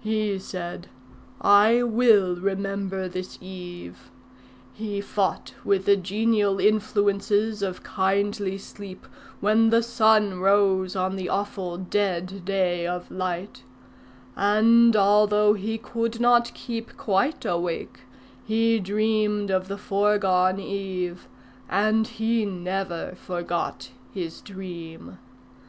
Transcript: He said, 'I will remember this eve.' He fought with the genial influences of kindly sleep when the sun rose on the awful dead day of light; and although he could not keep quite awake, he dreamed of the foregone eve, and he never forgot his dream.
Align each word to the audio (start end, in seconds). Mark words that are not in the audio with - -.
He 0.00 0.40
said, 0.40 0.88
'I 1.40 1.84
will 1.84 2.34
remember 2.34 3.06
this 3.06 3.38
eve.' 3.40 4.10
He 4.74 5.00
fought 5.00 5.54
with 5.64 5.84
the 5.84 5.94
genial 5.96 6.58
influences 6.58 7.62
of 7.62 7.84
kindly 7.84 8.58
sleep 8.58 9.06
when 9.38 9.70
the 9.70 9.84
sun 9.84 10.40
rose 10.40 10.96
on 10.96 11.14
the 11.14 11.28
awful 11.28 11.76
dead 11.78 12.44
day 12.44 12.88
of 12.88 13.08
light; 13.12 13.62
and 14.34 14.96
although 14.96 15.52
he 15.54 15.78
could 15.78 16.18
not 16.18 16.52
keep 16.54 16.96
quite 16.96 17.44
awake, 17.44 18.00
he 18.44 18.80
dreamed 18.80 19.48
of 19.52 19.68
the 19.68 19.78
foregone 19.78 20.58
eve, 20.58 21.28
and 21.70 22.04
he 22.08 22.44
never 22.44 23.14
forgot 23.14 23.90
his 24.12 24.40
dream. 24.40 25.18